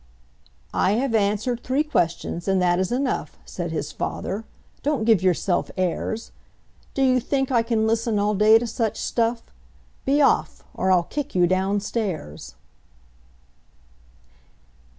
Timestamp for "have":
0.93-1.13